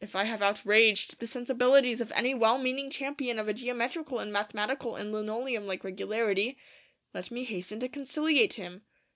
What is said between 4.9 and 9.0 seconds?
and linoleum like regularity, let me hasten to conciliate him!